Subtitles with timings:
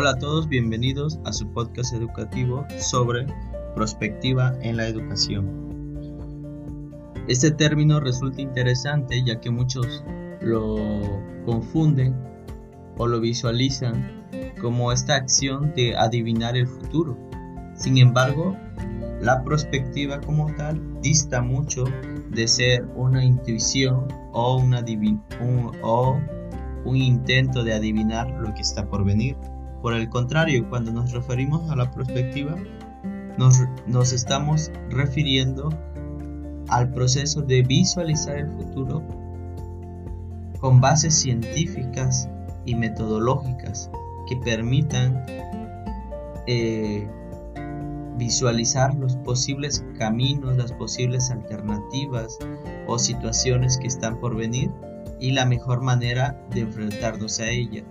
[0.00, 3.26] Hola a todos, bienvenidos a su podcast educativo sobre
[3.74, 5.46] prospectiva en la educación.
[7.28, 10.02] Este término resulta interesante ya que muchos
[10.40, 12.16] lo confunden
[12.96, 14.26] o lo visualizan
[14.62, 17.18] como esta acción de adivinar el futuro.
[17.74, 18.56] Sin embargo,
[19.20, 21.84] la prospectiva como tal dista mucho
[22.30, 24.66] de ser una intuición o,
[25.82, 26.20] o
[26.86, 29.36] un intento de adivinar lo que está por venir.
[29.82, 32.56] Por el contrario, cuando nos referimos a la perspectiva,
[33.38, 35.70] nos, estamos refiriendo
[36.68, 39.02] al proceso de visualizar el futuro
[40.60, 42.28] con bases científicas
[42.66, 43.90] y metodológicas
[44.28, 45.24] que permitan
[46.46, 47.08] eh,
[48.18, 52.38] visualizar los posibles caminos, las posibles alternativas
[52.86, 54.70] o situaciones que están por venir
[55.18, 57.84] y la mejor manera de enfrentarnos a ellas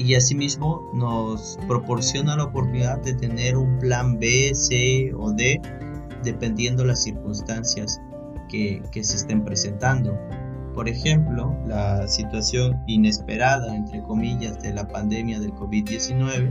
[0.00, 5.60] y asimismo nos proporciona la oportunidad de tener un plan B, C o D
[6.24, 8.00] dependiendo las circunstancias
[8.48, 10.18] que, se estén presentando.
[10.74, 16.50] Por ejemplo, la situación inesperada, entre comillas, de la pandemia del COVID-19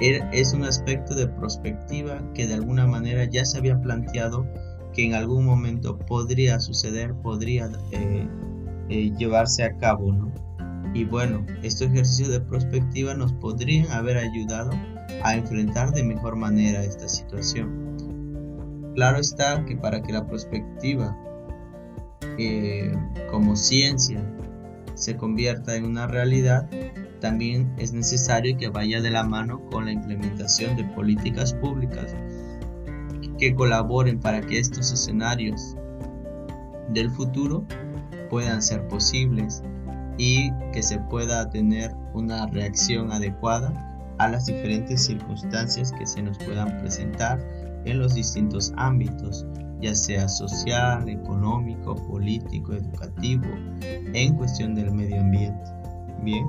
[0.00, 4.46] er, es un aspecto de perspectiva que de alguna manera ya se había planteado
[4.94, 8.26] que en algún momento podría suceder, podría eh,
[8.88, 10.45] eh, llevarse a cabo, ¿no?
[10.96, 14.70] Y bueno, estos ejercicios de prospectiva nos podrían haber ayudado
[15.22, 18.94] a enfrentar de mejor manera esta situación.
[18.94, 21.14] Claro está que para que la prospectiva
[22.38, 22.94] eh,
[23.30, 24.24] como ciencia
[24.94, 26.66] se convierta en una realidad,
[27.20, 32.16] también es necesario que vaya de la mano con la implementación de políticas públicas
[33.38, 35.76] que colaboren para que estos escenarios
[36.88, 37.66] del futuro
[38.30, 39.62] puedan ser posibles
[40.18, 43.72] y que se pueda tener una reacción adecuada
[44.18, 47.38] a las diferentes circunstancias que se nos puedan presentar
[47.84, 49.46] en los distintos ámbitos,
[49.80, 53.44] ya sea social, económico, político, educativo,
[53.80, 55.70] en cuestión del medio ambiente.
[56.22, 56.46] Bien,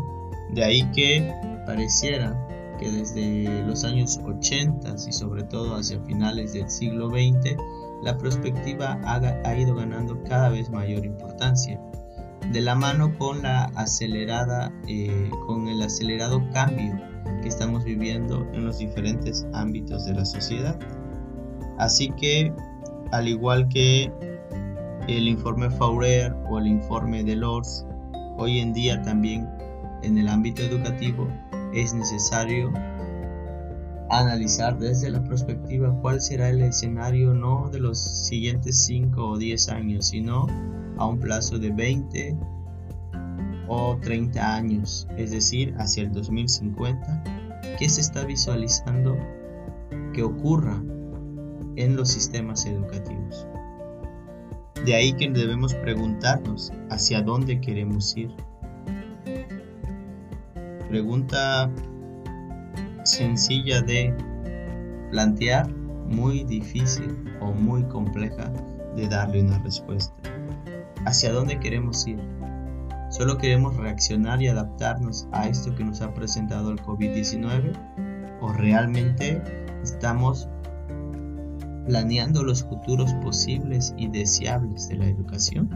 [0.54, 1.34] de ahí que
[1.66, 2.36] pareciera
[2.80, 7.58] que desde los años 80 y sobre todo hacia finales del siglo XX,
[8.04, 11.82] la perspectiva ha, ido ganando cada vez mayor importancia
[12.52, 17.00] de la mano con la acelerada, eh, con el acelerado cambio
[17.42, 20.78] que estamos viviendo en los diferentes ámbitos de la sociedad.
[21.78, 22.54] Así que,
[23.12, 24.12] al igual que
[25.08, 27.86] el informe Faurer o el informe de Lors,
[28.38, 29.48] hoy en día también
[30.04, 31.28] en el ámbito educativo
[31.74, 32.72] es necesario
[34.10, 39.70] analizar desde la perspectiva cuál será el escenario no de los siguientes 5 o 10
[39.70, 40.48] años, sino
[40.98, 42.38] a un plazo de 20
[43.68, 47.24] o 30 años, es decir, hacia el 2050,
[47.78, 49.18] ¿qué se está visualizando
[50.14, 50.82] que ocurra
[51.76, 53.48] en los sistemas educativos?
[54.86, 58.32] De ahí que debemos preguntarnos hacia dónde queremos ir.
[60.90, 61.70] Pregunta
[63.04, 64.14] sencilla de
[65.12, 65.70] plantear,
[66.08, 68.50] muy difícil o muy compleja
[68.96, 70.37] de darle una respuesta
[71.08, 72.20] hacia dónde queremos ir.
[73.10, 77.72] Solo queremos reaccionar y adaptarnos a esto que nos ha presentado el COVID-19
[78.42, 79.42] o realmente
[79.82, 80.50] estamos
[81.86, 85.70] planeando los futuros posibles y deseables de la educación.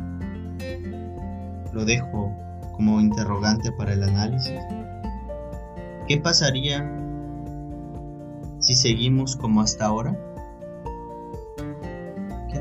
[1.72, 2.36] Lo dejo
[2.74, 4.60] como interrogante para el análisis.
[6.10, 6.86] ¿Qué pasaría
[8.60, 10.31] si seguimos como hasta ahora?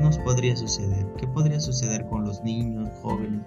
[0.01, 1.05] Nos podría suceder?
[1.17, 3.43] ¿Qué podría suceder con los niños, jóvenes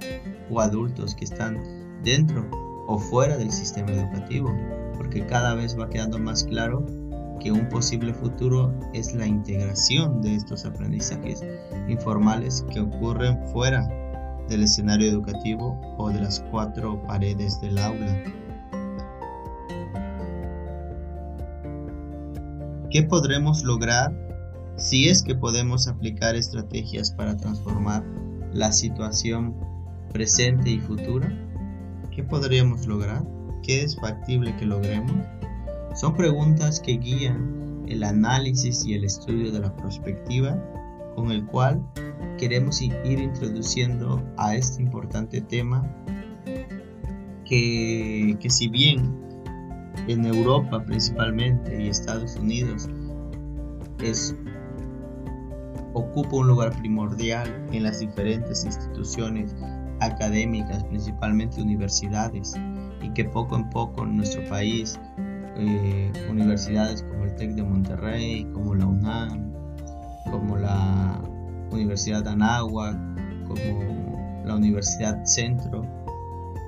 [0.50, 1.58] o adultos que están
[2.02, 2.48] dentro
[2.86, 4.50] o fuera del sistema educativo?
[4.96, 6.86] Porque cada vez va quedando más claro
[7.40, 11.42] que un posible futuro es la integración de estos aprendizajes
[11.88, 13.86] informales que ocurren fuera
[14.48, 18.22] del escenario educativo o de las cuatro paredes del aula.
[22.90, 24.23] ¿Qué podremos lograr
[24.76, 28.04] si es que podemos aplicar estrategias para transformar
[28.52, 29.54] la situación
[30.12, 31.32] presente y futura,
[32.10, 33.24] ¿qué podríamos lograr?
[33.62, 35.16] ¿Qué es factible que logremos?
[35.94, 40.58] Son preguntas que guían el análisis y el estudio de la perspectiva
[41.14, 41.84] con el cual
[42.38, 45.88] queremos ir introduciendo a este importante tema
[47.44, 49.24] que, que si bien
[50.08, 52.88] en Europa principalmente y Estados Unidos
[54.02, 54.34] es
[55.94, 59.54] ocupa un lugar primordial en las diferentes instituciones
[60.00, 62.54] académicas, principalmente universidades,
[63.00, 65.00] y que poco en poco en nuestro país,
[65.56, 69.52] eh, universidades como el TEC de Monterrey, como la UNAM,
[70.30, 71.20] como la
[71.70, 72.96] Universidad de Anáhuac,
[73.46, 75.82] como la Universidad Centro,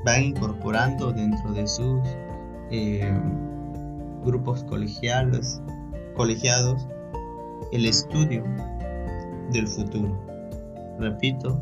[0.04, 2.00] van incorporando dentro de sus
[2.70, 3.12] eh,
[4.24, 5.60] grupos colegiales,
[6.14, 6.88] colegiados
[7.72, 8.44] el estudio
[9.52, 10.18] del futuro.
[10.98, 11.60] Repito,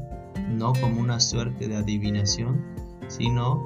[0.51, 2.61] no como una suerte de adivinación,
[3.09, 3.63] sino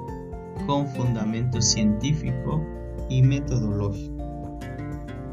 [0.67, 2.65] con fundamento científico
[3.09, 4.59] y metodológico.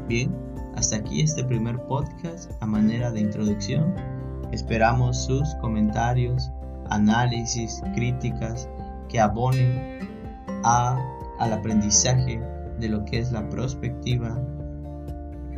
[0.08, 0.34] Bien,
[0.76, 3.94] hasta aquí este primer podcast a manera de introducción.
[4.52, 6.50] Esperamos sus comentarios,
[6.90, 8.68] análisis, críticas
[9.08, 10.08] que abonen
[10.64, 11.00] a,
[11.38, 12.40] al aprendizaje
[12.78, 14.40] de lo que es la perspectiva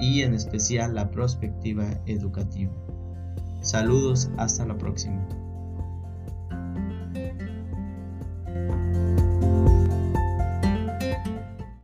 [0.01, 2.73] y en especial la perspectiva educativa.
[3.61, 5.27] Saludos, hasta la próxima.